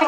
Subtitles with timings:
[0.00, 0.06] Hi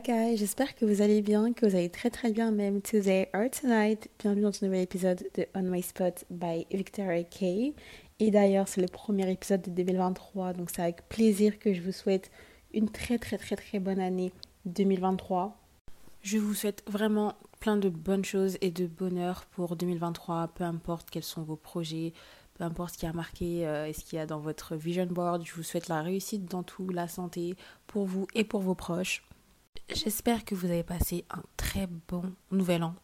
[0.00, 3.44] guys, j'espère que vous allez bien, que vous allez très très bien même today or
[3.50, 4.10] tonight.
[4.18, 7.72] Bienvenue dans ce nouvel épisode de On My Spot by Victoria Kay.
[8.18, 11.92] Et d'ailleurs, c'est le premier épisode de 2023, donc c'est avec plaisir que je vous
[11.92, 12.32] souhaite
[12.74, 14.32] une très très très très bonne année
[14.66, 15.57] 2023.
[16.30, 21.08] Je vous souhaite vraiment plein de bonnes choses et de bonheur pour 2023, peu importe
[21.08, 22.12] quels sont vos projets,
[22.52, 25.06] peu importe ce qui a marqué euh, et ce qu'il y a dans votre vision
[25.06, 25.42] board.
[25.46, 29.26] Je vous souhaite la réussite dans tout, la santé pour vous et pour vos proches.
[29.88, 32.94] J'espère que vous avez passé un très bon nouvel an.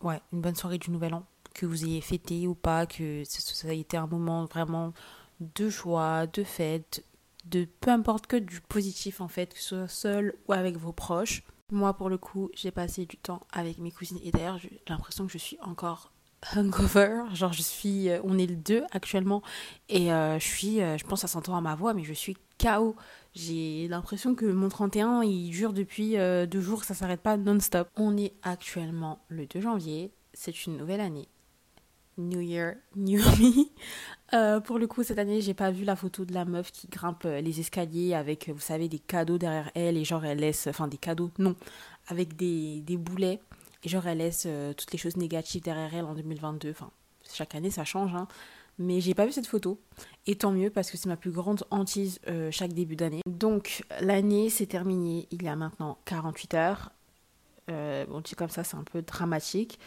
[0.00, 1.26] Ouais, une bonne soirée du nouvel an.
[1.54, 4.92] Que vous ayez fêté ou pas, que ça ait été un moment vraiment
[5.40, 7.04] de joie, de fête,
[7.46, 10.92] de peu importe que du positif en fait, que ce soit seul ou avec vos
[10.92, 11.42] proches.
[11.72, 15.26] Moi pour le coup, j'ai passé du temps avec mes cousines et d'ailleurs j'ai l'impression
[15.26, 16.12] que je suis encore
[16.54, 19.42] hungover, genre je suis, euh, on est le 2 actuellement
[19.88, 22.12] et euh, je suis, euh, je pense que ça s'entend à ma voix, mais je
[22.12, 22.94] suis KO.
[23.34, 27.88] J'ai l'impression que mon 31 il dure depuis deux jours, ça s'arrête pas non-stop.
[27.96, 31.28] On est actuellement le 2 janvier, c'est une nouvelle année.
[32.18, 34.60] New Year, New Me.
[34.60, 37.24] pour le coup, cette année, j'ai pas vu la photo de la meuf qui grimpe
[37.24, 40.98] les escaliers avec, vous savez, des cadeaux derrière elle et genre elle laisse, enfin des
[40.98, 41.56] cadeaux, non,
[42.08, 43.40] avec des, des boulets
[43.84, 46.70] et genre, elle laisse euh, toutes les choses négatives derrière elle en 2022.
[46.70, 46.90] Enfin,
[47.32, 48.14] chaque année, ça change.
[48.14, 48.28] Hein.
[48.78, 49.80] Mais j'ai pas vu cette photo.
[50.26, 53.20] Et tant mieux parce que c'est ma plus grande hantise euh, chaque début d'année.
[53.26, 56.92] Donc, l'année s'est terminée il y a maintenant 48 heures.
[57.70, 59.78] Euh, bon, dit comme ça, c'est un peu dramatique.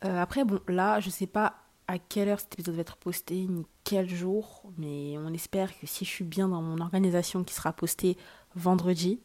[0.00, 1.56] après, bon, là, je sais pas
[1.92, 4.62] à quelle heure cet épisode va être posté, ni quel jour.
[4.78, 8.16] Mais on espère que si je suis bien dans mon organisation qui sera postée
[8.54, 9.20] vendredi,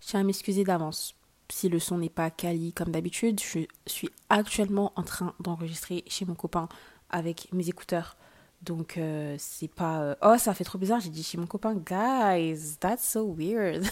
[0.00, 1.14] je tiens à m'excuser d'avance
[1.52, 6.24] si le son n'est pas quali comme d'habitude, je suis actuellement en train d'enregistrer chez
[6.24, 6.68] mon copain
[7.10, 8.16] avec mes écouteurs.
[8.62, 11.74] Donc euh, c'est pas euh, oh ça fait trop bizarre, j'ai dit chez mon copain
[11.74, 13.84] guys, that's so weird.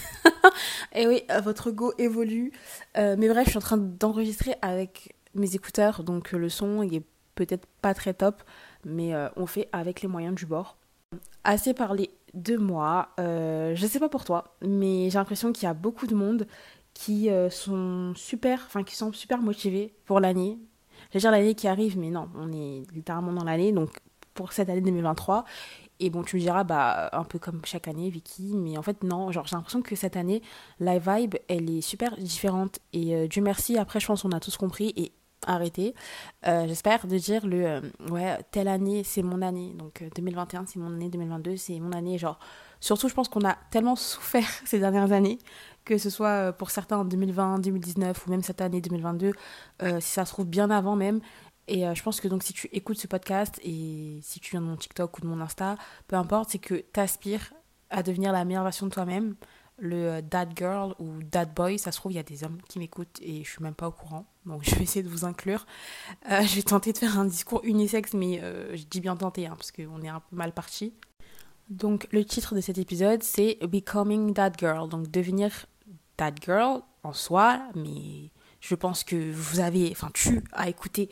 [0.92, 2.52] Et oui, euh, votre go évolue.
[2.96, 7.06] mais bref, je suis en train d'enregistrer avec mes écouteurs donc le son il est
[7.47, 8.43] peut-être pas très top,
[8.84, 10.76] mais on fait avec les moyens du bord.
[11.44, 15.75] Assez parlé de moi, je sais pas pour toi, mais j'ai l'impression qu'il y a
[15.75, 16.47] beaucoup de monde
[16.99, 20.59] qui euh, sont super, enfin qui sont super motivés pour l'année.
[21.15, 23.91] Veux dire l'année qui arrive, mais non, on est littéralement dans l'année, donc
[24.34, 25.44] pour cette année 2023.
[26.00, 29.05] Et bon, tu me diras, bah, un peu comme chaque année, Vicky, mais en fait,
[29.05, 30.43] non, genre, j'ai l'impression que cette année,
[30.81, 32.81] la vibe, elle est super différente.
[32.93, 35.12] Et euh, Dieu merci, après, je pense qu'on a tous compris et
[35.47, 35.94] arrêté.
[36.47, 39.75] Euh, j'espère de dire le, ouais, telle année, c'est mon année.
[39.75, 42.19] Donc, 2021, c'est mon année, 2022, c'est mon année.
[42.19, 42.38] Genre,
[42.81, 45.38] surtout, je pense qu'on a tellement souffert ces dernières années
[45.88, 49.32] que ce soit euh, pour certains en 2020, 2019 ou même cette année 2022,
[49.82, 51.21] euh, si ça se trouve bien avant même.
[51.66, 54.60] Et euh, je pense que donc si tu écoutes ce podcast et si tu viens
[54.60, 55.76] de mon TikTok ou de mon Insta,
[56.06, 57.53] peu importe, c'est que tu aspires
[57.88, 59.34] à devenir la meilleure version de toi-même,
[59.78, 61.78] le dad girl ou dad boy.
[61.78, 63.88] Ça se trouve, il y a des hommes qui m'écoutent et je suis même pas
[63.88, 64.26] au courant.
[64.46, 65.66] Donc je vais essayer de vous inclure.
[66.28, 68.40] je vais tenter de faire un discours unisexe, mais
[68.74, 70.92] je dis bien tenter hein, parce qu'on est un peu mal parti.
[71.68, 75.66] Donc le titre de cet épisode, c'est Becoming That Girl, donc devenir
[76.16, 81.10] That Girl en soi, mais je pense que vous avez, enfin tu as écouté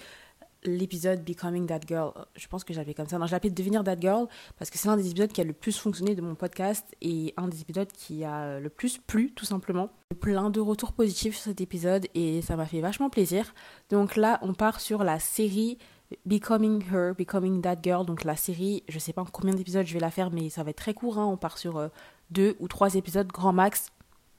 [0.66, 2.12] l'épisode Becoming That Girl.
[2.34, 3.18] Je pense que j'avais comme ça.
[3.18, 4.26] Non, je l'appelais Devenir That Girl
[4.58, 7.34] parce que c'est un des épisodes qui a le plus fonctionné de mon podcast et
[7.36, 9.90] un des épisodes qui a le plus plu, tout simplement.
[10.20, 13.54] Plein de retours positifs sur cet épisode et ça m'a fait vachement plaisir.
[13.90, 15.78] Donc là, on part sur la série
[16.24, 18.06] Becoming Her, Becoming That Girl.
[18.06, 20.62] Donc la série, je sais pas en combien d'épisodes je vais la faire, mais ça
[20.62, 21.18] va être très court.
[21.18, 21.26] Hein.
[21.26, 21.88] On part sur euh,
[22.30, 23.90] deux ou trois épisodes grand max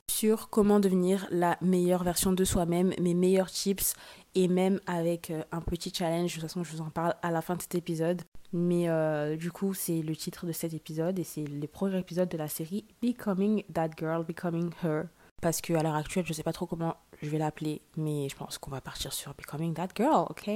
[0.10, 3.94] sur comment devenir la meilleure version de soi-même, mes meilleurs tips
[4.38, 6.28] et même avec euh, un petit challenge.
[6.28, 8.22] De toute façon, je vous en parle à la fin de cet épisode.
[8.54, 12.30] Mais euh, du coup, c'est le titre de cet épisode et c'est le premier épisode
[12.30, 15.06] de la série Becoming That Girl, Becoming Her.
[15.42, 18.60] Parce qu'à l'heure actuelle, je sais pas trop comment je vais l'appeler, mais je pense
[18.60, 20.50] qu'on va partir sur Becoming That Girl, ok?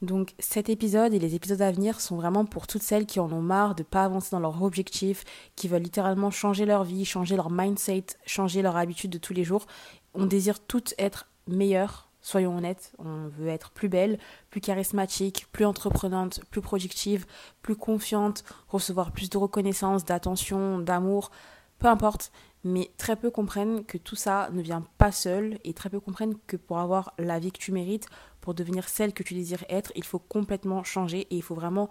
[0.00, 3.32] Donc cet épisode et les épisodes à venir sont vraiment pour toutes celles qui en
[3.32, 5.24] ont marre de ne pas avancer dans leur objectif,
[5.56, 9.44] qui veulent littéralement changer leur vie, changer leur mindset, changer leur habitude de tous les
[9.44, 9.66] jours.
[10.14, 14.18] On désire toutes être meilleures, soyons honnêtes, on veut être plus belle,
[14.50, 17.26] plus charismatique, plus entreprenante, plus productive,
[17.62, 21.30] plus confiante, recevoir plus de reconnaissance, d'attention, d'amour,
[21.78, 22.32] peu importe
[22.64, 26.36] mais très peu comprennent que tout ça ne vient pas seul et très peu comprennent
[26.46, 28.06] que pour avoir la vie que tu mérites,
[28.40, 31.90] pour devenir celle que tu désires être, il faut complètement changer et il faut vraiment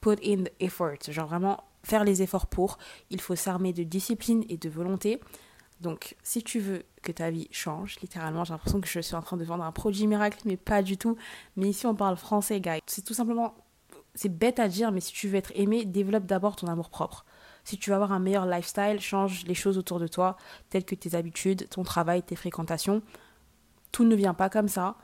[0.00, 2.78] put in the effort, genre vraiment faire les efforts pour.
[3.10, 5.20] Il faut s'armer de discipline et de volonté.
[5.80, 9.22] Donc, si tu veux que ta vie change, littéralement, j'ai l'impression que je suis en
[9.22, 11.16] train de vendre un produit miracle, mais pas du tout.
[11.56, 12.80] Mais ici, on parle français, guys.
[12.86, 13.54] C'est tout simplement,
[14.14, 17.24] c'est bête à dire, mais si tu veux être aimé, développe d'abord ton amour propre.
[17.64, 20.36] Si tu veux avoir un meilleur lifestyle, change les choses autour de toi,
[20.68, 23.02] telles que tes habitudes, ton travail, tes fréquentations.
[23.92, 24.96] Tout ne vient pas comme ça,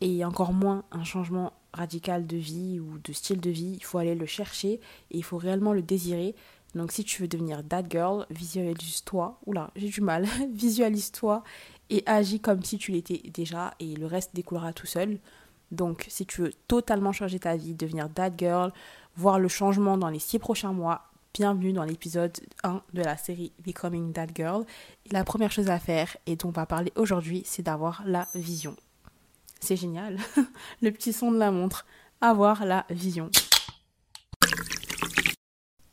[0.00, 3.74] et encore moins un changement radical de vie ou de style de vie.
[3.76, 4.80] Il faut aller le chercher
[5.10, 6.34] et il faut réellement le désirer.
[6.74, 9.38] Donc si tu veux devenir that girl, visualise-toi.
[9.46, 10.26] Oula, j'ai du mal.
[10.52, 11.42] visualise-toi
[11.90, 15.18] et agis comme si tu l'étais déjà et le reste découlera tout seul.
[15.70, 18.72] Donc si tu veux totalement changer ta vie, devenir that girl,
[19.16, 23.52] voir le changement dans les six prochains mois, bienvenue dans l'épisode 1 de la série
[23.64, 24.64] Becoming That Girl.
[25.12, 28.76] la première chose à faire et dont on va parler aujourd'hui, c'est d'avoir la vision.
[29.60, 30.18] C'est génial.
[30.82, 31.86] le petit son de la montre.
[32.20, 33.30] Avoir la vision.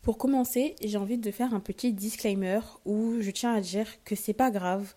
[0.08, 4.16] Pour commencer, j'ai envie de faire un petit disclaimer où je tiens à dire que
[4.16, 4.94] c'est pas grave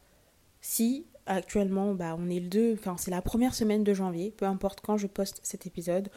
[0.61, 4.45] si actuellement bah, on est le 2, enfin c'est la première semaine de janvier, peu
[4.45, 6.11] importe quand je poste cet épisode,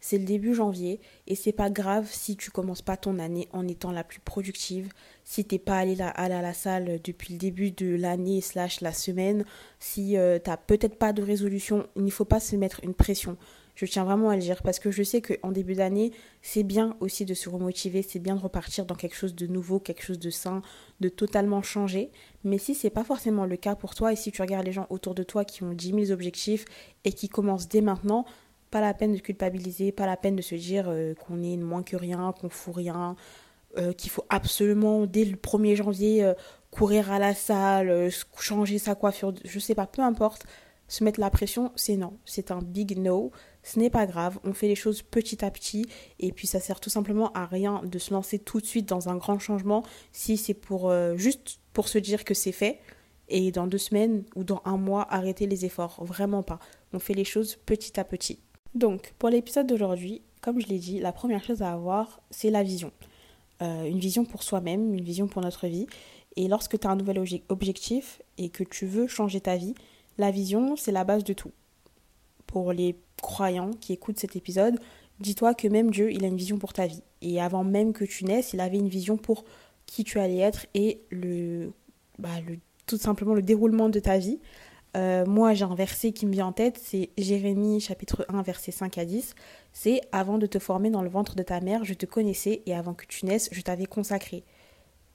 [0.00, 0.98] c'est le début janvier
[1.28, 4.88] et c'est pas grave si tu commences pas ton année en étant la plus productive,
[5.22, 9.44] si t'es pas allé, à la salle depuis le début de l'année slash la semaine,
[9.78, 13.36] si euh, t'as peut-être pas de résolution, il ne faut pas se mettre une pression.
[13.80, 16.12] Je tiens vraiment à le dire parce que je sais qu'en début d'année,
[16.42, 19.80] c'est bien aussi de se remotiver, c'est bien de repartir dans quelque chose de nouveau,
[19.80, 20.60] quelque chose de sain,
[21.00, 22.10] de totalement changer.
[22.44, 24.86] Mais si c'est pas forcément le cas pour toi et si tu regardes les gens
[24.90, 26.66] autour de toi qui ont 10 000 objectifs
[27.06, 28.26] et qui commencent dès maintenant,
[28.70, 31.82] pas la peine de culpabiliser, pas la peine de se dire euh, qu'on est moins
[31.82, 33.16] que rien, qu'on fout rien,
[33.78, 36.34] euh, qu'il faut absolument dès le 1er janvier euh,
[36.70, 40.44] courir à la salle, changer sa coiffure, je sais pas, peu importe.
[40.90, 43.30] Se mettre la pression, c'est non, c'est un big no.
[43.62, 45.86] Ce n'est pas grave, on fait les choses petit à petit
[46.18, 49.08] et puis ça sert tout simplement à rien de se lancer tout de suite dans
[49.08, 52.80] un grand changement si c'est pour euh, juste pour se dire que c'est fait
[53.28, 56.04] et dans deux semaines ou dans un mois arrêter les efforts.
[56.04, 56.58] Vraiment pas.
[56.92, 58.40] On fait les choses petit à petit.
[58.74, 62.64] Donc pour l'épisode d'aujourd'hui, comme je l'ai dit, la première chose à avoir, c'est la
[62.64, 62.90] vision.
[63.62, 65.86] Euh, une vision pour soi-même, une vision pour notre vie.
[66.34, 69.74] Et lorsque tu as un nouvel objectif et que tu veux changer ta vie,
[70.18, 71.52] la vision, c'est la base de tout.
[72.46, 74.78] Pour les croyant qui écoute cet épisode,
[75.20, 77.02] dis-toi que même Dieu, il a une vision pour ta vie.
[77.22, 79.44] Et avant même que tu naisses, il avait une vision pour
[79.86, 81.72] qui tu allais être et le,
[82.18, 82.28] bah,
[82.86, 84.38] tout simplement le déroulement de ta vie.
[84.96, 88.72] Euh, moi, j'ai un verset qui me vient en tête, c'est Jérémie chapitre 1, verset
[88.72, 89.34] 5 à 10.
[89.72, 92.74] C'est Avant de te former dans le ventre de ta mère, je te connaissais et
[92.74, 94.44] avant que tu naisses, je t'avais consacré.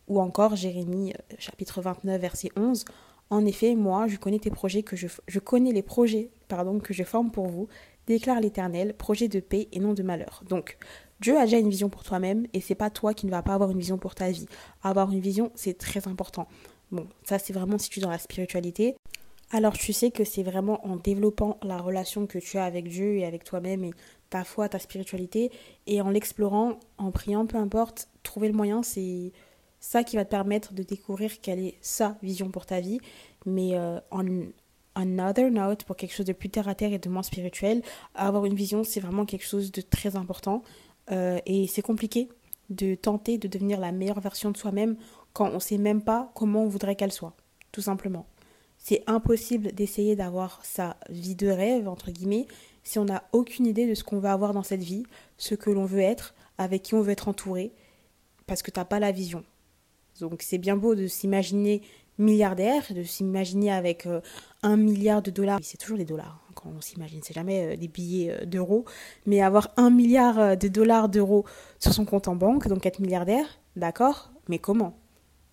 [0.08, 2.86] Ou encore Jérémie chapitre 29, verset 11.
[3.30, 6.94] En effet, moi, je connais tes projets que je, je connais les projets pardon, que
[6.94, 7.68] je forme pour vous
[8.08, 10.44] déclare l'Éternel, projet de paix et non de malheur.
[10.48, 10.78] Donc,
[11.22, 13.54] Dieu a déjà une vision pour toi-même et c'est pas toi qui ne vas pas
[13.54, 14.48] avoir une vision pour ta vie.
[14.84, 16.48] Avoir une vision, c'est très important.
[16.92, 18.96] Bon, ça c'est vraiment si tu es dans la spiritualité.
[19.52, 23.16] Alors tu sais que c'est vraiment en développant la relation que tu as avec Dieu
[23.16, 23.92] et avec toi-même et
[24.30, 25.52] ta foi, ta spiritualité
[25.88, 29.32] et en l'explorant, en priant, peu importe, trouver le moyen, c'est
[29.86, 33.00] ça qui va te permettre de découvrir quelle est sa vision pour ta vie.
[33.46, 34.26] Mais euh, en,
[34.96, 37.84] another note, pour quelque chose de plus terre à terre et de moins spirituel,
[38.16, 40.64] avoir une vision, c'est vraiment quelque chose de très important.
[41.12, 42.30] Euh, et c'est compliqué
[42.72, 44.98] de tenter de devenir la meilleure version de soi-même
[45.34, 47.36] quand on ne sait même pas comment on voudrait qu'elle soit,
[47.72, 48.26] tout simplement.
[48.80, 52.48] C'est impossible d'essayer d'avoir sa vie de rêve, entre guillemets,
[52.84, 55.04] si on n'a aucune idée de ce qu'on veut avoir dans cette vie,
[55.38, 57.72] ce que l'on veut être, avec qui on veut être entouré,
[58.48, 59.44] parce que tu n'as pas la vision.
[60.20, 61.82] Donc c'est bien beau de s'imaginer
[62.18, 64.22] milliardaire, de s'imaginer avec euh,
[64.64, 65.60] un milliard de dollars.
[65.62, 68.86] C'est toujours des dollars hein, quand on s'imagine, c'est jamais euh, des billets euh, d'euros.
[69.26, 71.46] Mais avoir un milliard de dollars d'euros
[71.80, 73.46] sur son compte en banque, donc être milliardaire,
[73.76, 74.98] d'accord, mais comment?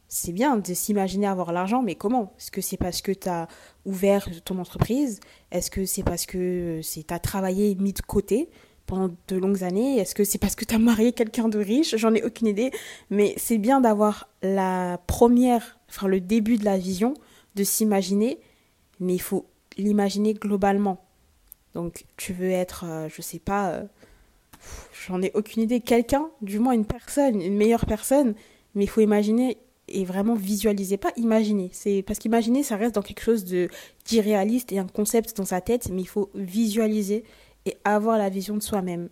[0.09, 2.35] C'est bien de s'imaginer avoir l'argent, mais comment?
[2.39, 3.49] Est-ce que c'est parce que tu as
[3.87, 5.21] ouvert ton entreprise?
[5.51, 8.51] Est-ce que c'est parce que tu as travaillé mis de côté?
[9.29, 9.99] De longues années.
[9.99, 11.97] Est-ce que c'est parce que tu as marié quelqu'un de riche?
[11.97, 12.71] J'en ai aucune idée.
[13.11, 17.15] Mais c'est bien d'avoir la première, enfin le début de la vision,
[17.55, 18.39] de s'imaginer,
[19.01, 19.47] mais il faut
[19.77, 21.05] l'imaginer globalement.
[21.75, 23.83] Donc tu veux être, euh, je sais pas, euh,
[25.07, 28.35] j'en ai aucune idée, quelqu'un, du moins une personne, une meilleure personne,
[28.75, 29.59] mais il faut imaginer
[29.89, 31.71] et vraiment visualiser, pas imaginer.
[31.73, 33.69] C'est parce qu'imaginer, ça reste dans quelque chose de
[34.07, 37.25] d'irréaliste et un concept dans sa tête, mais il faut visualiser
[37.67, 39.09] et avoir la vision de soi-même.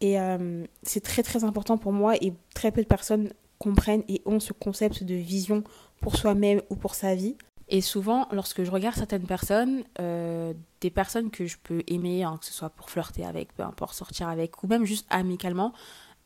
[0.00, 4.22] Et euh, c'est très très important pour moi et très peu de personnes comprennent et
[4.24, 5.64] ont ce concept de vision
[6.00, 7.36] pour soi-même ou pour sa vie.
[7.68, 12.38] Et souvent, lorsque je regarde certaines personnes, euh, des personnes que je peux aimer, hein,
[12.40, 15.74] que ce soit pour flirter avec, peu importe, sortir avec, ou même juste amicalement,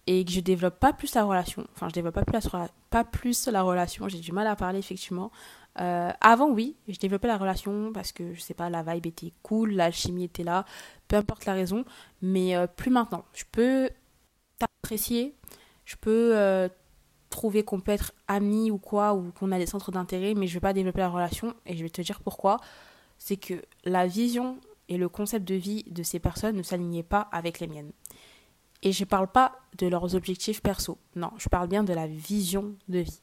[0.06, 3.04] et que je développe pas plus la relation, enfin je développe pas plus la, pas
[3.04, 5.30] plus la relation, j'ai du mal à parler effectivement,
[5.74, 9.72] avant, oui, je développais la relation parce que, je sais pas, la vibe était cool,
[9.72, 10.64] l'alchimie était là,
[11.08, 11.84] peu importe la raison,
[12.20, 13.24] mais plus maintenant.
[13.32, 13.90] Je peux
[14.58, 15.34] t'apprécier,
[15.84, 16.68] je peux
[17.30, 20.54] trouver qu'on peut être amis ou quoi, ou qu'on a des centres d'intérêt, mais je
[20.54, 22.58] vais pas développer la relation, et je vais te dire pourquoi.
[23.18, 27.28] C'est que la vision et le concept de vie de ces personnes ne s'alignaient pas
[27.32, 27.92] avec les miennes.
[28.82, 32.74] Et je parle pas de leurs objectifs perso, non, je parle bien de la vision
[32.88, 33.22] de vie.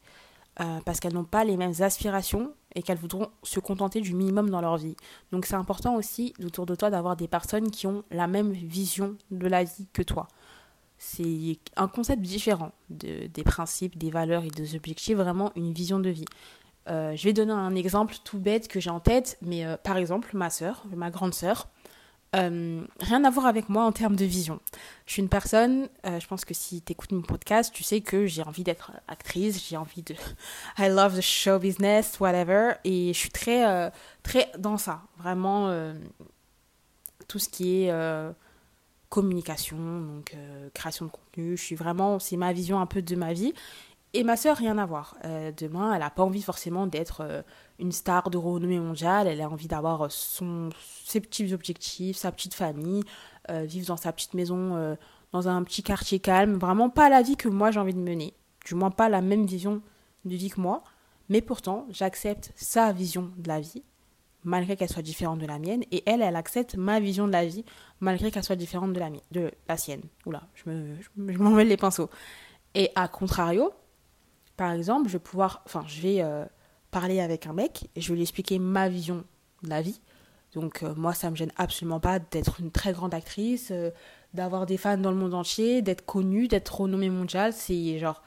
[0.62, 4.50] Euh, parce qu'elles n'ont pas les mêmes aspirations et qu'elles voudront se contenter du minimum
[4.50, 4.98] dans leur vie.
[5.32, 9.16] Donc c'est important aussi autour de toi d'avoir des personnes qui ont la même vision
[9.32, 10.28] de la vie que toi.
[10.98, 15.98] C'est un concept différent de, des principes, des valeurs et des objectifs, vraiment une vision
[15.98, 16.26] de vie.
[16.90, 19.96] Euh, je vais donner un exemple tout bête que j'ai en tête, mais euh, par
[19.96, 21.70] exemple, ma soeur, ma grande sœur,
[22.36, 24.60] euh, rien à voir avec moi en termes de vision.
[25.06, 28.26] Je suis une personne, je pense que si tu écoutes mon podcast, tu sais que
[28.26, 30.16] j'ai envie d'être actrice, j'ai envie de.
[30.78, 33.92] I love the show business, whatever, et je suis très,
[34.24, 35.02] très dans ça.
[35.18, 35.74] Vraiment,
[37.28, 37.94] tout ce qui est
[39.10, 40.36] communication, donc
[40.76, 42.20] création de contenu, je suis vraiment.
[42.20, 43.54] C'est ma vision un peu de ma vie.
[44.14, 45.16] Et ma sœur, rien à voir.
[45.26, 47.42] Euh, demain, elle n'a pas envie forcément d'être euh,
[47.80, 49.28] une star de renommée mondiale.
[49.28, 50.70] Elle a envie d'avoir euh, son,
[51.06, 53.04] ses petits objectifs, sa petite famille,
[53.50, 54.96] vivre dans sa petite maison,
[55.32, 56.60] dans un petit quartier calme.
[56.60, 58.36] Vraiment pas la vie que moi j'ai envie de mener.
[58.64, 59.82] Du moins pas la même vision
[60.26, 60.84] de vie que moi.
[61.30, 63.84] Mais pourtant, j'accepte sa vision de la vie,
[64.44, 65.84] malgré qu'elle soit différente de la mienne.
[65.92, 67.64] Et elle, elle accepte ma vision de la vie,
[68.00, 70.02] malgré qu'elle soit différente de la, mienne, de la sienne.
[70.26, 72.10] Oula, je me, m'en mêle les pinceaux.
[72.74, 73.72] Et à contrario,
[74.58, 76.46] par exemple, je vais pouvoir, enfin, je vais euh,
[76.92, 79.24] parler avec un mec et je vais lui expliquer ma vision
[79.64, 80.02] de la vie.
[80.54, 83.92] Donc, euh, moi, ça me gêne absolument pas d'être une très grande actrice, euh,
[84.34, 87.54] d'avoir des fans dans le monde entier, d'être connue, d'être renommée mondiale.
[87.54, 88.24] C'est genre,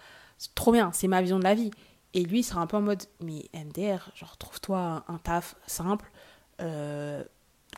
[0.54, 1.70] trop bien, c'est ma vision de la vie.
[2.14, 6.10] Et lui, il sera un peu en mode, mais MDR, genre, trouve-toi un, taf simple,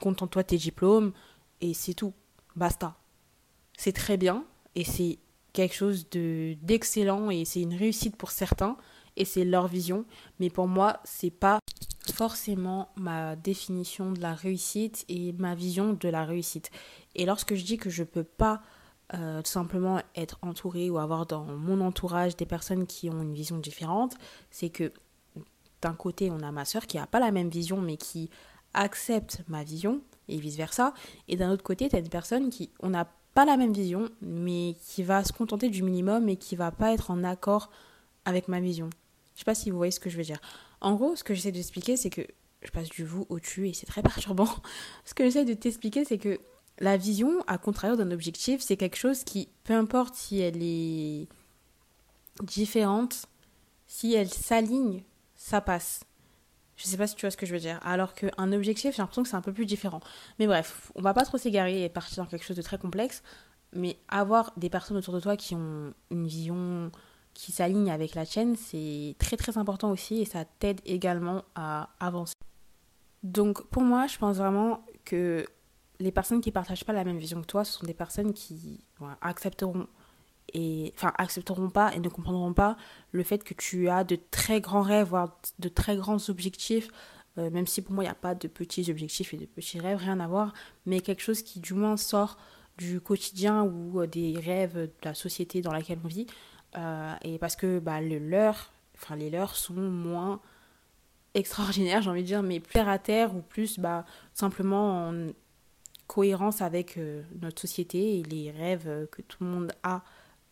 [0.01, 1.13] contente-toi tes diplômes,
[1.61, 2.13] et c'est tout.
[2.57, 2.97] Basta.
[3.79, 5.19] C'est très bien, et c'est
[5.55, 8.77] quelque chose de d'excellent et c'est une réussite pour certains
[9.17, 10.05] et c'est leur vision.
[10.41, 11.59] Mais pour moi c'est pas
[12.13, 16.71] forcément ma définition de la réussite et ma vision de la réussite.
[17.15, 18.63] Et lorsque je dis que je peux pas
[19.15, 23.35] euh, tout simplement être entourée ou avoir dans mon entourage des personnes qui ont une
[23.35, 24.17] vision différente
[24.51, 24.93] c'est que
[25.83, 28.31] d'un côté on a ma soeur qui a pas la même vision mais qui
[28.73, 30.95] accepte ma vision et vice versa
[31.29, 34.09] et d'un autre côté tu as une personne qui on a pas la même vision,
[34.23, 37.71] mais qui va se contenter du minimum et qui va pas être en accord
[38.25, 38.89] avec ma vision.
[39.35, 40.41] Je sais pas si vous voyez ce que je veux dire.
[40.81, 42.27] En gros, ce que j'essaie d'expliquer, c'est que
[42.63, 44.49] je passe du vous au tu et c'est très perturbant.
[45.05, 46.41] ce que j'essaie de t'expliquer, c'est que
[46.79, 51.29] la vision, à contrario d'un objectif, c'est quelque chose qui, peu importe si elle est
[52.43, 53.27] différente,
[53.87, 55.05] si elle s'aligne,
[55.37, 56.01] ça passe.
[56.77, 57.79] Je sais pas si tu vois ce que je veux dire.
[57.85, 60.01] Alors qu'un objectif, j'ai l'impression que c'est un peu plus différent.
[60.39, 63.23] Mais bref, on va pas trop s'égarer et partir dans quelque chose de très complexe.
[63.73, 66.91] Mais avoir des personnes autour de toi qui ont une vision
[67.35, 71.91] qui s'aligne avec la tienne, c'est très très important aussi et ça t'aide également à
[72.01, 72.35] avancer.
[73.23, 75.45] Donc pour moi, je pense vraiment que
[76.01, 78.85] les personnes qui partagent pas la même vision que toi, ce sont des personnes qui
[79.21, 79.87] accepteront
[80.53, 82.77] et enfin accepteront pas et ne comprendront pas
[83.13, 86.89] le fait que tu as de très grands rêves, voire de très grands objectifs,
[87.39, 89.81] euh, même si pour moi il n'y a pas de petits objectifs et de petits
[89.81, 90.53] rêves, rien à voir,
[90.87, 92.37] mais quelque chose qui du moins sort
[92.77, 96.27] du quotidien ou euh, des rêves de la société dans laquelle on vit,
[96.77, 97.99] euh, et parce que bah,
[98.97, 100.41] enfin les leurs sont moins
[101.35, 105.27] extraordinaires, j'ai envie de dire, mais plus terre à terre ou plus bah, simplement en
[106.07, 106.99] cohérence avec
[107.41, 110.03] notre société et les rêves que tout le monde a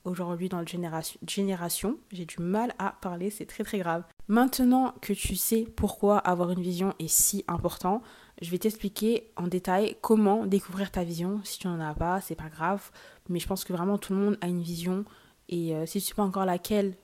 [0.05, 1.99] aujourd'hui dans la génération, génération.
[2.11, 4.05] J'ai du mal à parler, c'est très très grave.
[4.29, 8.03] Maintenant que tu sais pourquoi avoir une vision est si important,
[8.41, 11.41] je vais t'expliquer en détail comment découvrir ta vision.
[11.45, 12.91] Si tu n'en as pas, c'est pas grave,
[13.29, 15.05] mais je pense que vraiment tout le monde a une vision
[15.53, 16.97] et euh, si tu sais pas encore laquelle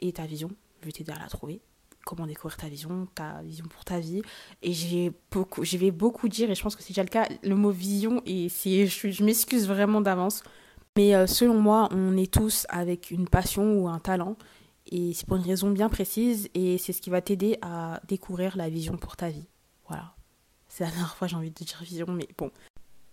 [0.00, 1.60] est ta vision, je vais t'aider à la trouver.
[2.06, 4.22] Comment découvrir ta vision, ta vision pour ta vie.
[4.62, 7.28] Et j'ai beaucoup, je vais beaucoup dire, et je pense que c'est déjà le cas,
[7.42, 10.42] le mot vision, et je m'excuse vraiment d'avance
[10.96, 14.36] mais euh, selon moi, on est tous avec une passion ou un talent.
[14.86, 16.48] Et c'est pour une raison bien précise.
[16.54, 19.46] Et c'est ce qui va t'aider à découvrir la vision pour ta vie.
[19.88, 20.14] Voilà.
[20.68, 22.50] C'est la dernière fois j'ai envie de dire vision, mais bon.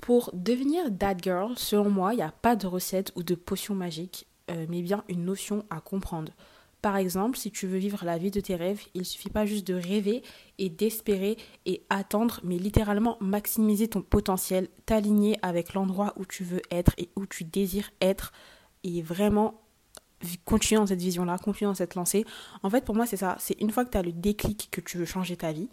[0.07, 3.75] Pour devenir that girl, selon moi, il n'y a pas de recette ou de potion
[3.75, 6.31] magique, euh, mais bien une notion à comprendre.
[6.81, 9.67] Par exemple, si tu veux vivre la vie de tes rêves, il suffit pas juste
[9.67, 10.23] de rêver
[10.59, 11.35] et d'espérer
[11.65, 17.09] et attendre, mais littéralement maximiser ton potentiel, t'aligner avec l'endroit où tu veux être et
[17.17, 18.31] où tu désires être
[18.85, 19.59] et vraiment
[20.45, 22.23] continuer dans cette vision-là, continuer dans cette lancée.
[22.63, 23.35] En fait, pour moi, c'est ça.
[23.41, 25.69] C'est une fois que tu as le déclic que tu veux changer ta vie,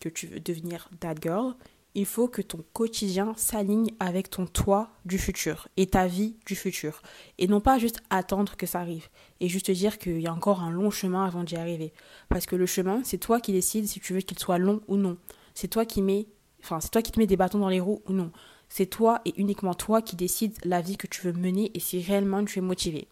[0.00, 1.54] que tu veux devenir that girl,
[1.94, 6.54] il faut que ton quotidien s'aligne avec ton toi du futur et ta vie du
[6.54, 7.02] futur.
[7.38, 9.08] Et non pas juste attendre que ça arrive
[9.40, 11.92] et juste te dire qu'il y a encore un long chemin avant d'y arriver.
[12.28, 14.96] Parce que le chemin, c'est toi qui décides si tu veux qu'il soit long ou
[14.96, 15.16] non.
[15.54, 16.28] C'est toi qui mets,
[16.62, 18.30] enfin, c'est toi qui te mets des bâtons dans les roues ou non.
[18.68, 22.00] C'est toi et uniquement toi qui décides la vie que tu veux mener et si
[22.00, 23.08] réellement tu es motivé.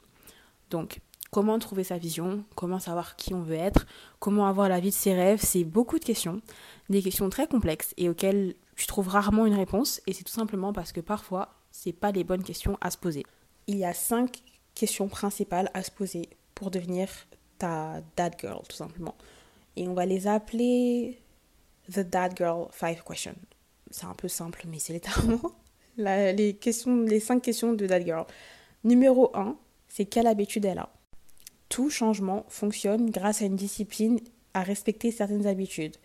[0.71, 1.01] Donc,
[1.33, 3.87] comment trouver sa vision, comment savoir qui on veut être,
[4.21, 6.41] comment avoir la vie de ses rêves, c'est beaucoup de questions,
[6.89, 10.73] des questions très complexes et auxquelles tu trouves rarement une réponse et c'est tout simplement
[10.73, 13.25] parce que parfois, c'est pas les bonnes questions à se poser.
[13.67, 14.41] Il y a cinq
[14.75, 17.09] questions principales à se poser pour devenir
[17.59, 19.17] ta dad girl tout simplement.
[19.75, 21.19] Et on va les appeler
[21.93, 23.35] the dad girl five questions.
[23.91, 25.41] C'est un peu simple mais c'est littéralement
[25.97, 28.27] les questions les cinq questions de dad girl.
[28.85, 29.57] Numéro 1,
[29.89, 30.89] c'est quelle habitude elle a?
[31.69, 34.21] Tout changement fonctionne grâce à une discipline
[34.55, 35.97] à respecter certaines habitudes.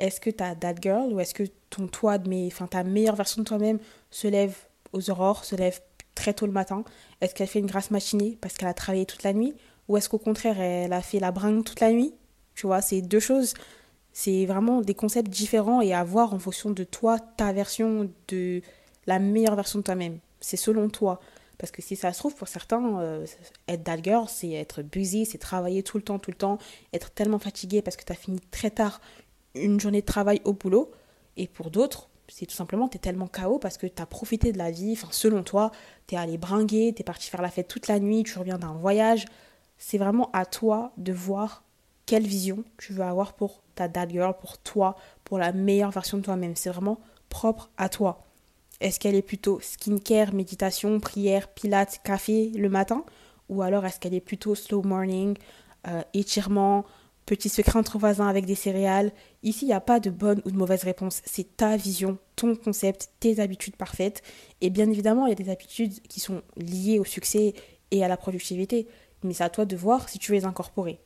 [0.00, 3.42] Est-ce que ta dad girl ou est-ce que ton toi, mais, enfin, ta meilleure version
[3.42, 3.78] de toi-même
[4.10, 4.56] se lève
[4.92, 5.78] aux aurores, se lève
[6.14, 6.84] très tôt le matin?
[7.20, 9.54] Est-ce qu'elle fait une grasse matinée parce qu'elle a travaillé toute la nuit?
[9.88, 12.14] Ou est-ce qu'au contraire, elle a fait la bringue toute la nuit?
[12.54, 13.54] Tu vois, c'est deux choses.
[14.12, 18.62] C'est vraiment des concepts différents et à voir en fonction de toi, ta version de
[19.06, 20.18] la meilleure version de toi-même.
[20.40, 21.20] C'est selon toi.
[21.58, 23.26] Parce que si ça se trouve, pour certains, euh,
[23.68, 26.56] être that girl, c'est être busy, c'est travailler tout le temps, tout le temps,
[26.94, 29.02] être tellement fatigué parce que tu as fini très tard
[29.54, 30.90] une journée de travail au boulot.
[31.36, 34.52] Et pour d'autres, c'est tout simplement, tu es tellement KO parce que tu as profité
[34.52, 35.70] de la vie, enfin selon toi,
[36.06, 38.58] tu es allé bringuer, tu es parti faire la fête toute la nuit, tu reviens
[38.58, 39.26] d'un voyage.
[39.78, 41.64] C'est vraiment à toi de voir
[42.06, 46.18] quelle vision tu veux avoir pour ta dad girl, pour toi, pour la meilleure version
[46.18, 46.56] de toi-même.
[46.56, 48.24] C'est vraiment propre à toi.
[48.80, 53.04] Est-ce qu'elle est plutôt skincare, méditation, prière, pilates, café le matin?
[53.48, 55.36] Ou alors est-ce qu'elle est plutôt slow morning,
[55.86, 56.84] euh, étirement,
[57.30, 59.12] petit secret entre voisins avec des céréales.
[59.44, 61.22] Ici, il n'y a pas de bonne ou de mauvaise réponse.
[61.24, 64.22] C'est ta vision, ton concept, tes habitudes parfaites.
[64.60, 67.54] Et bien évidemment, il y a des habitudes qui sont liées au succès
[67.92, 68.88] et à la productivité.
[69.22, 70.98] Mais c'est à toi de voir si tu veux les incorporer.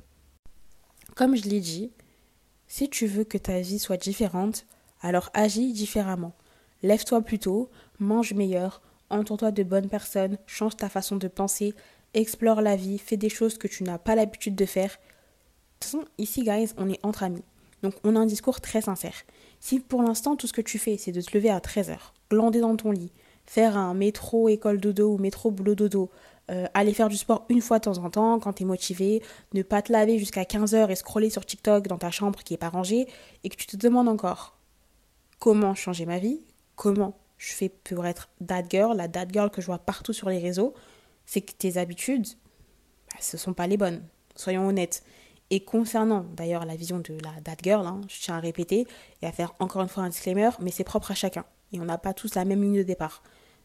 [1.14, 1.92] Comme je l'ai dit,
[2.68, 4.64] si tu veux que ta vie soit différente,
[5.02, 6.32] alors agis différemment.
[6.82, 11.74] Lève-toi plus tôt, mange meilleur, entoure-toi de bonnes personnes, change ta façon de penser,
[12.14, 14.96] explore la vie, fais des choses que tu n'as pas l'habitude de faire
[15.80, 17.44] toute façon, ici, guys, on est entre amis.
[17.82, 19.14] Donc, on a un discours très sincère.
[19.60, 21.96] Si pour l'instant, tout ce que tu fais, c'est de te lever à 13h,
[22.30, 23.12] glander dans ton lit,
[23.46, 26.10] faire un métro école dodo ou métro boulot dodo,
[26.50, 29.22] euh, aller faire du sport une fois de temps en temps quand t'es motivé,
[29.54, 32.58] ne pas te laver jusqu'à 15h et scroller sur TikTok dans ta chambre qui est
[32.58, 33.06] pas rangée,
[33.44, 34.56] et que tu te demandes encore
[35.38, 36.40] comment changer ma vie,
[36.76, 40.28] comment je fais pour être that girl, la that girl que je vois partout sur
[40.28, 40.74] les réseaux,
[41.26, 42.26] c'est que tes habitudes,
[43.10, 44.02] bah, ce sont pas les bonnes.
[44.36, 45.02] Soyons honnêtes.
[45.50, 48.86] Et concernant d'ailleurs la vision de la dad girl, hein, je tiens à répéter
[49.22, 51.44] et à faire encore une fois un disclaimer, mais c'est propre à chacun.
[51.72, 53.22] Et on n'a pas tous la même ligne de départ.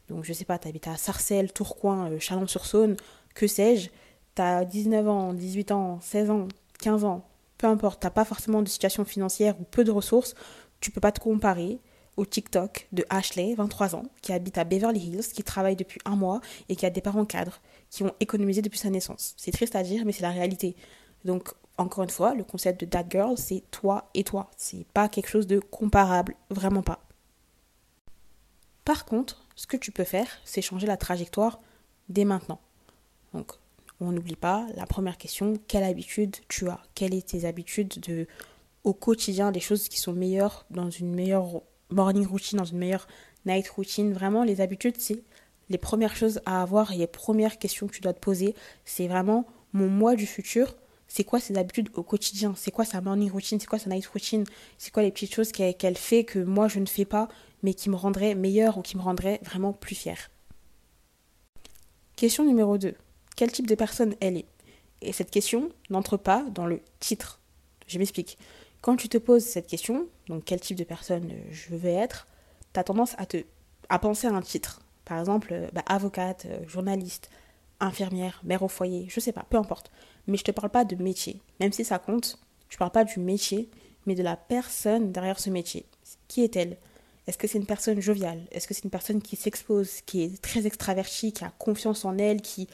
[0.10, 2.98] Donc je sais pas, habites à Sarcelles, Tourcoing, euh, Chalon-sur-Saône,
[3.34, 3.90] que sais-je,
[4.38, 6.48] as 19 ans, 18 ans, 16 ans,
[6.80, 7.26] 15 ans,
[7.58, 10.34] peu importe, t'as pas forcément de situation financière ou peu de ressources,
[10.80, 11.80] tu peux pas te comparer
[12.18, 16.16] au TikTok de Ashley, 23 ans, qui habite à Beverly Hills, qui travaille depuis un
[16.16, 19.36] mois et qui a des parents cadres qui ont économisé depuis sa naissance.
[19.38, 20.76] C'est triste à dire, mais c'est la réalité.
[21.26, 24.52] Donc encore une fois, le concept de that girl, c'est toi et toi.
[24.58, 27.00] C'est pas quelque chose de comparable, vraiment pas.
[28.84, 31.62] Par contre, ce que tu peux faire, c'est changer la trajectoire
[32.10, 32.60] dès maintenant.
[33.34, 33.54] Donc,
[34.02, 36.82] on n'oublie pas la première question quelle habitude tu as?
[36.96, 38.28] Quelles sont tes habitudes de,
[38.84, 43.08] au quotidien, des choses qui sont meilleures dans une meilleure morning routine, dans une meilleure
[43.46, 44.12] night routine?
[44.14, 45.24] Vraiment, les habitudes, c'est
[45.70, 48.56] les premières choses à avoir et les premières questions que tu dois te poser.
[48.86, 50.76] C'est vraiment mon moi du futur
[51.10, 54.06] c'est quoi ses habitudes au quotidien, c'est quoi sa morning routine, c'est quoi sa night
[54.06, 54.46] routine,
[54.78, 57.28] c'est quoi les petites choses qu'elle fait que moi je ne fais pas,
[57.64, 60.30] mais qui me rendraient meilleure ou qui me rendraient vraiment plus fière?
[62.16, 62.96] Question numéro 2.
[63.36, 64.46] Quel type de personne elle est?
[65.02, 67.40] Et cette question n'entre pas dans le titre.
[67.88, 68.38] Je m'explique.
[68.82, 72.28] Quand tu te poses cette question, donc quel type de personne je vais être,
[72.74, 73.38] tu as tendance à, te,
[73.90, 74.82] à penser à un titre.
[75.06, 77.30] Par exemple, bah, avocate, journaliste,
[77.80, 79.92] infirmière, mère au foyer, je sais pas, peu importe.
[80.30, 81.42] Mais je te parle pas de métier.
[81.60, 82.38] Même si ça compte,
[82.70, 83.70] je parle pas du métier,
[84.06, 85.86] mais de la personne derrière ce métier.
[86.28, 86.78] Qui est-elle?
[87.28, 88.46] Est-ce que c'est une personne joviale?
[88.52, 92.18] Est-ce que c'est une personne qui s'expose, qui est très extravertie, qui a confiance en
[92.18, 92.68] elle, qui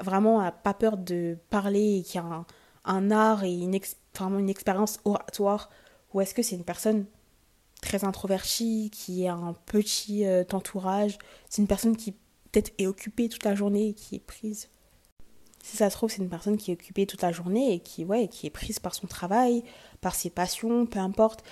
[0.00, 2.44] vraiment a pas peur de parler et qui a
[2.84, 3.78] un, art et une,
[4.20, 5.70] une expérience oratoire?
[6.14, 7.06] Ou est-ce que c'est une personne
[7.80, 11.18] très introvertie, qui a un petit euh, entourage
[11.50, 12.12] C'est une personne qui
[12.50, 14.68] peut-être est occupée toute la journée et qui est prise
[15.62, 18.04] Si ça se trouve, c'est une personne qui est occupée toute la journée et qui,
[18.04, 19.62] ouais, qui est prise par son travail,
[20.00, 21.44] par ses passions, peu importe.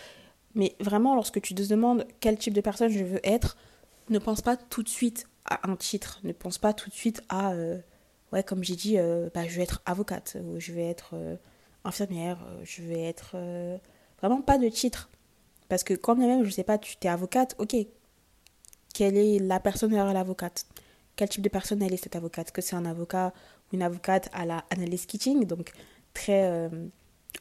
[0.55, 3.57] Mais vraiment, lorsque tu te demandes quel type de personne je veux être,
[4.09, 6.20] ne pense pas tout de suite à un titre.
[6.25, 7.79] Ne pense pas tout de suite à, euh,
[8.33, 11.37] ouais, comme j'ai dit, euh, bah, je vais être avocate, je vais être euh,
[11.85, 13.37] infirmière, je vais être.
[14.20, 15.09] vraiment pas de titre.
[15.68, 17.77] Parce que quand même, je sais pas, tu es avocate, ok.
[18.92, 20.66] Quelle est la personne derrière l'avocate?
[21.14, 22.51] Quel type de personne est cette avocate?
[22.51, 23.33] Que c'est un avocat
[23.73, 25.73] une avocate à la Annalise Keating, donc
[26.13, 26.69] très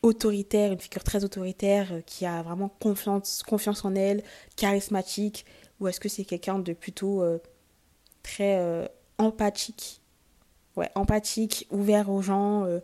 [0.02, 4.24] autoritaire, une figure très autoritaire qui a vraiment confiance, confiance en elle,
[4.56, 5.46] charismatique,
[5.80, 7.40] ou est-ce que c'est quelqu'un de plutôt euh,
[8.24, 8.88] très euh,
[9.18, 10.02] empathique?
[10.76, 12.80] Ouais, empathique, ouvert aux gens, euh,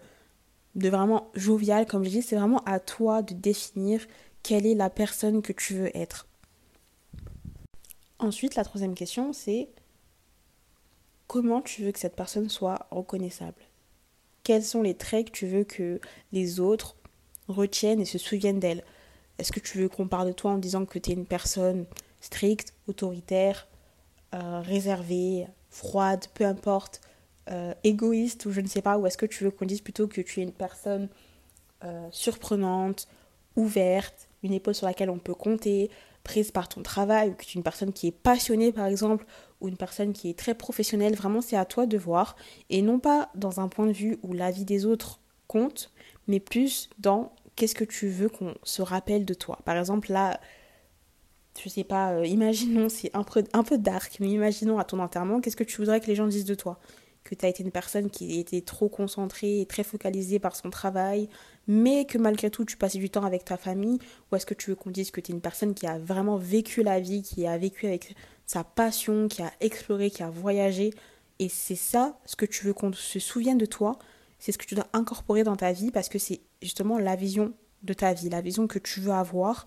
[0.76, 4.06] de vraiment jovial, comme je dis, c'est vraiment à toi de définir
[4.44, 6.28] quelle est la personne que tu veux être.
[8.20, 9.70] Ensuite, la troisième question, c'est
[11.28, 13.62] comment tu veux que cette personne soit reconnaissable?
[14.44, 16.00] Quels sont les traits que tu veux que
[16.32, 16.96] les autres
[17.48, 18.84] retiennent et se souviennent d'elle?
[19.38, 21.86] Est-ce que tu veux qu'on parle de toi en disant que tu es une personne
[22.22, 23.68] stricte, autoritaire,
[24.34, 27.02] euh, réservée, froide, peu importe,
[27.52, 30.08] euh, égoïste ou je ne sais pas, ou est-ce que tu veux qu'on dise plutôt
[30.08, 31.10] que tu es une personne
[31.84, 33.08] euh, surprenante,
[33.56, 35.90] ouverte, une épaule sur laquelle on peut compter,
[36.26, 39.26] prise par ton travail, ou que tu es une personne qui est passionnée par exemple,
[39.62, 42.36] ou une personne qui est très professionnelle, vraiment c'est à toi de voir,
[42.70, 45.92] et non pas dans un point de vue où la vie des autres compte,
[46.28, 49.60] mais plus dans qu'est-ce que tu veux qu'on se rappelle de toi.
[49.64, 50.42] Par exemple là,
[51.64, 55.00] je sais pas, euh, imaginons, c'est un peu, un peu dark, mais imaginons à ton
[55.00, 56.80] enterrement, qu'est-ce que tu voudrais que les gens disent de toi?
[57.24, 60.70] Que tu as été une personne qui était trop concentrée et très focalisée par son
[60.70, 61.30] travail,
[61.68, 64.00] mais que malgré tout tu passais du temps avec ta famille
[64.32, 66.38] Ou est-ce que tu veux qu'on dise que tu es une personne qui a vraiment
[66.38, 70.92] vécu la vie, qui a vécu avec sa passion, qui a exploré, qui a voyagé
[71.40, 73.98] Et c'est ça, ce que tu veux qu'on se souvienne de toi,
[74.40, 77.54] c'est ce que tu dois incorporer dans ta vie parce que c'est justement la vision
[77.84, 79.66] de ta vie, la vision que tu veux avoir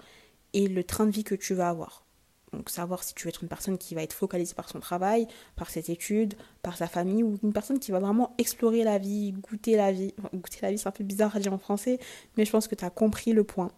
[0.53, 2.08] et le train de vie que tu vas avoir.
[2.53, 5.27] Donc savoir si tu veux être une personne qui va être focalisée par son travail,
[5.57, 9.33] par ses études, par sa famille, ou une personne qui va vraiment explorer la vie,
[9.33, 10.15] goûter la vie.
[10.35, 11.99] goûter la vie, c'est un peu bizarre à dire en français,
[12.37, 13.71] mais je pense que tu as compris le point.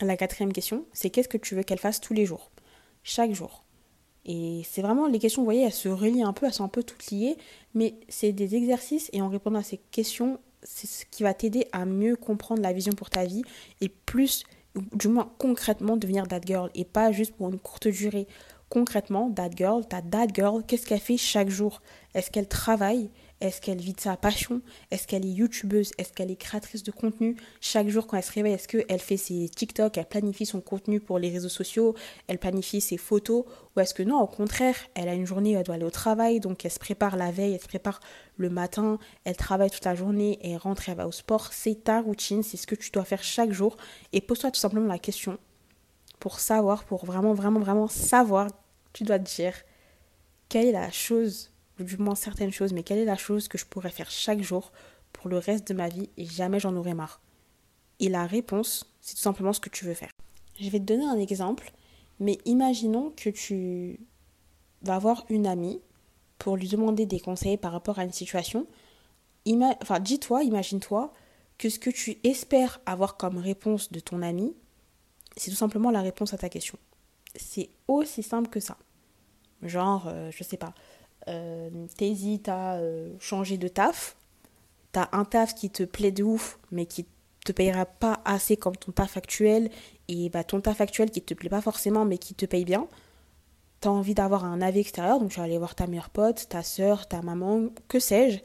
[0.00, 2.50] La quatrième question, c'est qu'est-ce que tu veux qu'elle fasse tous les jours
[3.02, 3.64] Chaque jour?
[4.24, 6.68] Et c'est vraiment les questions, vous voyez, elles se relient un peu, elles sont un
[6.68, 7.36] peu toutes liées,
[7.74, 11.66] mais c'est des exercices et en répondant à ces questions, c'est ce qui va t'aider
[11.72, 13.42] à mieux comprendre la vision pour ta vie
[13.80, 14.44] et plus
[14.74, 18.26] du moins concrètement devenir that girl et pas juste pour une courte durée.
[18.68, 21.82] Concrètement, that girl, ta that girl, qu'est-ce qu'elle fait chaque jour?
[22.14, 23.10] Est-ce qu'elle travaille?
[23.40, 24.60] Est-ce qu'elle vit de sa passion?
[24.90, 25.92] Est-ce qu'elle est youtubeuse?
[25.96, 27.36] Est-ce qu'elle est créatrice de contenu?
[27.60, 31.00] Chaque jour quand elle se réveille, est-ce qu'elle fait ses TikTok Elle planifie son contenu
[31.00, 31.94] pour les réseaux sociaux
[32.28, 33.44] Elle planifie ses photos?
[33.74, 35.90] Ou est-ce que non, au contraire, elle a une journée où elle doit aller au
[35.90, 38.00] travail, donc elle se prépare la veille, elle se prépare
[38.36, 41.52] le matin, elle travaille toute la journée et elle rentre, elle va au sport.
[41.52, 43.76] C'est ta routine, c'est ce que tu dois faire chaque jour.
[44.12, 45.38] Et pose-toi tout simplement la question
[46.18, 48.48] pour savoir, pour vraiment, vraiment, vraiment savoir,
[48.92, 49.54] tu dois te dire
[50.48, 51.50] quelle est la chose
[51.84, 54.72] du moins certaines choses, mais quelle est la chose que je pourrais faire chaque jour
[55.12, 57.20] pour le reste de ma vie et jamais j'en aurai marre?
[57.98, 60.12] Et la réponse, c'est tout simplement ce que tu veux faire.
[60.60, 61.72] Je vais te donner un exemple,
[62.18, 64.00] mais imaginons que tu
[64.82, 65.80] vas avoir une amie
[66.38, 68.66] pour lui demander des conseils par rapport à une situation.
[69.82, 71.12] enfin, dis-toi, imagine-toi
[71.58, 74.54] que ce que tu espères avoir comme réponse de ton ami,
[75.36, 76.78] c'est tout simplement la réponse à ta question.
[77.36, 78.76] C'est aussi simple que ça.
[79.62, 80.74] Genre, euh, je sais pas,
[81.30, 84.16] euh, t'hésites à euh, changer de taf,
[84.92, 87.06] t'as un taf qui te plaît de ouf, mais qui
[87.44, 89.70] te payera pas assez comme ton taf actuel,
[90.08, 92.86] et bah, ton taf actuel qui te plaît pas forcément, mais qui te paye bien,
[93.80, 96.62] t'as envie d'avoir un avis extérieur, donc tu vas aller voir ta meilleure pote, ta
[96.62, 98.40] soeur, ta maman, que sais-je,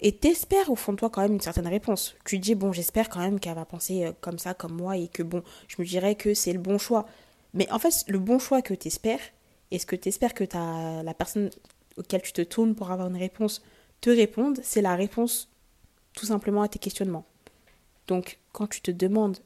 [0.00, 2.16] et t'espères au fond de toi quand même une certaine réponse.
[2.24, 4.96] Tu te dis, bon, j'espère quand même qu'elle va penser euh, comme ça, comme moi,
[4.96, 7.06] et que bon, je me dirais que c'est le bon choix.
[7.54, 9.20] Mais en fait, le bon choix que t'espères,
[9.70, 11.50] et ce que t'espères que t'as, la personne
[11.96, 13.62] auquel tu te tournes pour avoir une réponse
[14.00, 15.48] te répondent, c'est la réponse
[16.14, 17.26] tout simplement à tes questionnements.
[18.06, 19.38] Donc quand tu te demandes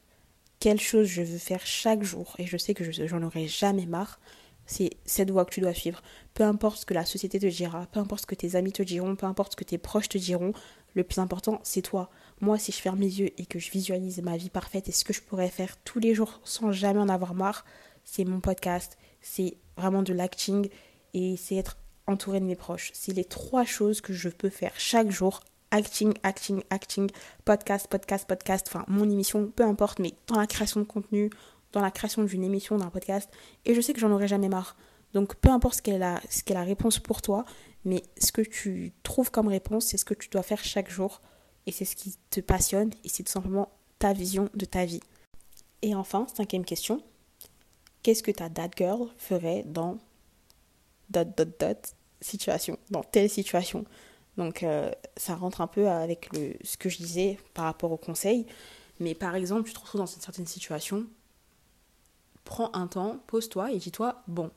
[0.58, 4.18] quelle chose je veux faire chaque jour, et je sais que j'en aurai jamais marre,
[4.66, 6.02] c'est cette voie que tu dois suivre.
[6.34, 8.82] Peu importe ce que la société te dira, peu importe ce que tes amis te
[8.82, 10.52] diront, peu importe ce que tes proches te diront,
[10.94, 12.10] le plus important, c'est toi.
[12.40, 15.04] Moi, si je ferme les yeux et que je visualise ma vie parfaite et ce
[15.04, 17.64] que je pourrais faire tous les jours sans jamais en avoir marre,
[18.04, 20.68] c'est mon podcast, c'est vraiment de l'acting
[21.12, 21.76] et c'est être
[22.06, 22.90] entouré de mes proches.
[22.94, 25.40] C'est les trois choses que je peux faire chaque jour.
[25.72, 27.10] Acting, acting, acting,
[27.44, 31.28] podcast, podcast, podcast, enfin mon émission, peu importe, mais dans la création de contenu,
[31.72, 33.28] dans la création d'une émission, d'un podcast.
[33.64, 34.76] Et je sais que j'en aurai jamais marre.
[35.12, 37.44] Donc peu importe ce qu'est la, qu'est la réponse pour toi,
[37.84, 41.20] mais ce que tu trouves comme réponse, c'est ce que tu dois faire chaque jour
[41.66, 45.00] et c'est ce qui te passionne et c'est tout simplement ta vision de ta vie.
[45.82, 47.02] Et enfin, cinquième question,
[48.02, 49.98] qu'est-ce que ta dad girl ferait dans
[51.10, 53.84] dot dot dot situation, dans telle situation
[54.36, 57.96] Donc euh, ça rentre un peu avec le, ce que je disais par rapport au
[57.96, 58.46] conseil.
[59.00, 61.06] Mais par exemple, tu te retrouves dans une certaine situation,
[62.44, 64.50] prends un temps, pose-toi et dis-toi, bon,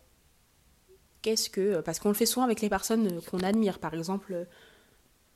[1.22, 1.82] qu'est-ce que...
[1.82, 3.80] Parce qu'on le fait souvent avec les personnes qu'on admire.
[3.80, 4.48] Par exemple,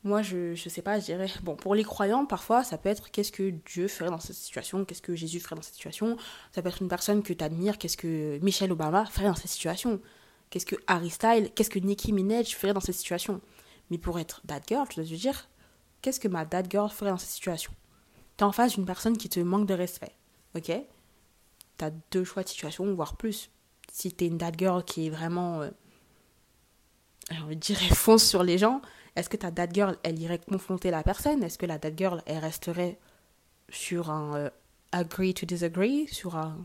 [0.03, 3.11] moi, je ne sais pas, je dirais, bon, pour les croyants, parfois, ça peut être
[3.11, 6.17] qu'est-ce que Dieu ferait dans cette situation, qu'est-ce que Jésus ferait dans cette situation.
[6.53, 9.51] Ça peut être une personne que tu admires, qu'est-ce que Michelle Obama ferait dans cette
[9.51, 9.99] situation.
[10.53, 13.41] Qu'est-ce que Harry Styles, qu'est-ce que Nicki Minaj ferait dans cette situation?
[13.89, 15.49] Mais pour être that girl, dois te dire,
[16.03, 17.71] qu'est-ce que ma that girl ferait dans cette situation?
[18.37, 20.15] Tu es en face d'une personne qui te manque de respect,
[20.55, 20.71] ok?
[21.79, 23.49] Tu as deux choix de situation, voire plus.
[23.91, 25.71] Si tu es une that girl qui est vraiment, euh,
[27.31, 28.79] j'ai dire, fonce sur les gens,
[29.15, 31.41] est-ce que ta dad girl, elle irait confronter la personne?
[31.41, 32.99] Est-ce que la dad girl, elle resterait
[33.69, 34.49] sur un euh,
[34.91, 36.07] agree to disagree?
[36.09, 36.63] Sur un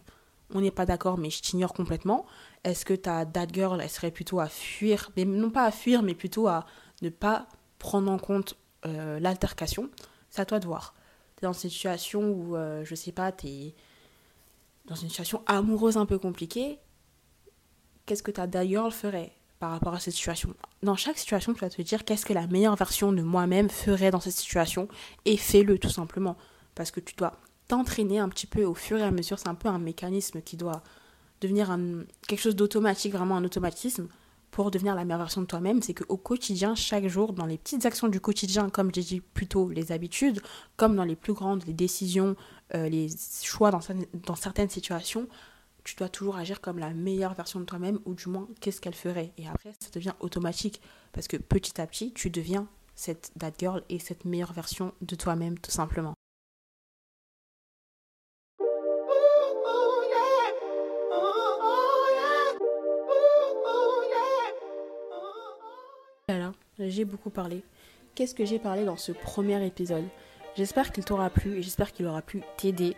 [0.54, 2.26] on n'est pas d'accord, mais je t'ignore complètement?
[2.64, 6.14] Est-ce que ta dad girl, serait plutôt à fuir Mais non pas à fuir, mais
[6.14, 6.66] plutôt à
[7.02, 7.46] ne pas
[7.78, 9.90] prendre en compte euh, l'altercation
[10.30, 10.94] C'est à toi de voir.
[11.36, 13.74] Tu es dans une situation où, euh, je sais pas, tu es
[14.86, 16.78] dans une situation amoureuse un peu compliquée.
[18.06, 20.54] Qu'est-ce que ta dad girl ferait par rapport à cette situation?
[20.82, 24.10] Dans chaque situation, tu vas te dire qu'est-ce que la meilleure version de moi-même ferait
[24.10, 24.88] dans cette situation?
[25.24, 26.36] Et fais-le tout simplement.
[26.74, 27.34] Parce que tu dois
[27.68, 29.38] t'entraîner un petit peu au fur et à mesure.
[29.38, 30.82] C'est un peu un mécanisme qui doit
[31.40, 31.76] devenir
[32.26, 34.08] quelque chose d'automatique, vraiment un automatisme
[34.50, 35.82] pour devenir la meilleure version de toi-même.
[35.82, 39.46] C'est qu'au quotidien, chaque jour, dans les petites actions du quotidien, comme j'ai dit plus
[39.46, 40.40] tôt, les habitudes,
[40.76, 42.34] comme dans les plus grandes, les décisions,
[42.74, 43.08] euh, les
[43.42, 43.80] choix dans,
[44.26, 45.28] dans certaines situations,
[45.84, 48.94] tu dois toujours agir comme la meilleure version de toi-même, ou du moins, qu'est-ce qu'elle
[48.94, 49.32] ferait.
[49.38, 50.80] Et après, ça devient automatique,
[51.12, 55.14] parce que petit à petit, tu deviens cette that girl et cette meilleure version de
[55.14, 56.17] toi-même, tout simplement.
[66.88, 67.62] J'ai beaucoup parlé.
[68.14, 70.04] Qu'est-ce que j'ai parlé dans ce premier épisode?
[70.56, 72.96] J'espère qu'il t'aura plu et j'espère qu'il aura pu t'aider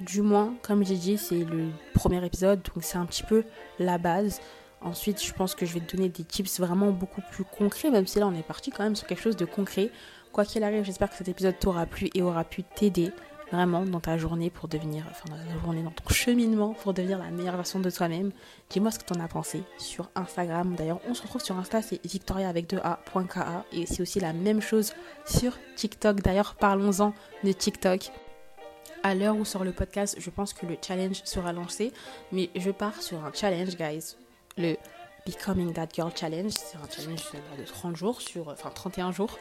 [0.00, 3.44] du moins, comme j'ai dit, c'est le premier épisode, donc c'est un petit peu
[3.78, 4.40] la base.
[4.80, 8.06] Ensuite, je pense que je vais te donner des tips vraiment beaucoup plus concrets, même
[8.06, 9.90] si là on est parti quand même sur quelque chose de concret.
[10.32, 13.10] Quoi qu'il arrive, j'espère que cet épisode t'aura plu et aura pu t'aider
[13.52, 17.18] vraiment dans ta journée pour devenir, enfin dans ta journée, dans ton cheminement pour devenir
[17.18, 18.30] la meilleure version de toi-même.
[18.70, 20.74] Dis-moi ce que tu en as pensé sur Instagram.
[20.76, 24.60] D'ailleurs, on se retrouve sur Insta, c'est victoria avec 2a.ka et c'est aussi la même
[24.60, 24.92] chose
[25.26, 26.20] sur TikTok.
[26.22, 27.12] D'ailleurs, parlons-en
[27.44, 28.10] de TikTok
[29.02, 31.92] à l'heure où sort le podcast, je pense que le challenge sera lancé.
[32.32, 34.16] Mais je pars sur un challenge, guys.
[34.56, 34.76] Le
[35.26, 36.52] Becoming That Girl Challenge.
[36.52, 37.22] C'est un challenge
[37.58, 39.38] de 30 jours, sur, enfin 31 jours,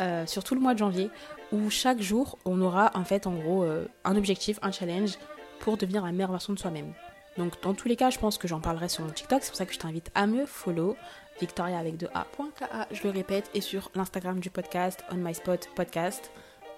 [0.00, 1.10] euh, sur tout le mois de janvier.
[1.52, 5.18] Où chaque jour, on aura en fait, en gros, euh, un objectif, un challenge
[5.60, 6.92] pour devenir la meilleure version de soi-même.
[7.36, 9.42] Donc, dans tous les cas, je pense que j'en parlerai sur mon TikTok.
[9.42, 10.96] C'est pour ça que je t'invite à me follow.
[11.40, 16.30] Victoria avec 2a.ka, je le répète, et sur l'Instagram du podcast, On My Spot Podcast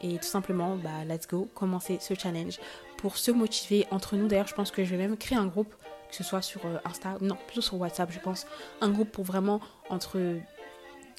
[0.03, 2.59] et tout simplement, bah, let's go, commencer ce challenge
[2.99, 4.29] pour se motiver entre nous.
[4.29, 5.75] D'ailleurs, je pense que je vais même créer un groupe,
[6.09, 8.47] que ce soit sur euh, Insta, non, plutôt sur WhatsApp, je pense,
[8.81, 10.19] un groupe pour vraiment entre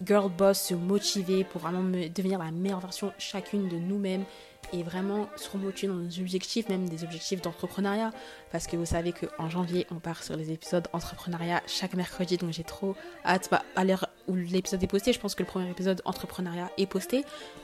[0.05, 4.25] girl boss se motiver pour vraiment devenir la meilleure version chacune de nous-mêmes
[4.73, 8.11] et vraiment se remotiver dans nos objectifs, même des objectifs d'entrepreneuriat.
[8.51, 12.51] Parce que vous savez qu'en janvier, on part sur les épisodes entrepreneuriat chaque mercredi, donc
[12.51, 13.47] j'ai trop hâte.
[13.49, 16.85] Bah, à l'heure où l'épisode est posté, je pense que le premier épisode entrepreneuriat est
[16.85, 17.23] posté.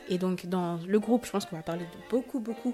[0.10, 2.74] Et donc dans le groupe, je pense qu'on va parler de beaucoup, beaucoup,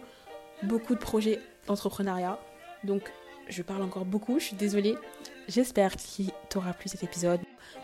[0.64, 2.40] beaucoup de projets d'entrepreneuriat.
[2.84, 3.12] Donc
[3.48, 4.96] je parle encore beaucoup, je suis désolée.
[5.48, 7.40] J'espère qu'il t'aura plu cet épisode.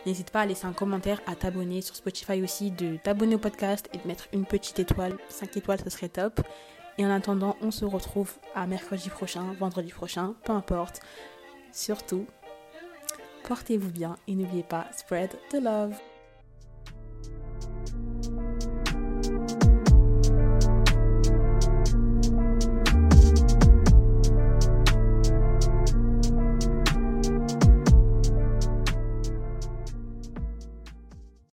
[0.05, 3.89] N'hésite pas à laisser un commentaire, à t'abonner sur Spotify aussi, de t'abonner au podcast
[3.93, 5.17] et de mettre une petite étoile.
[5.29, 6.41] 5 étoiles, ce serait top.
[6.97, 11.01] Et en attendant, on se retrouve à mercredi prochain, vendredi prochain, peu importe.
[11.71, 12.25] Surtout,
[13.47, 15.93] portez-vous bien et n'oubliez pas, spread the love.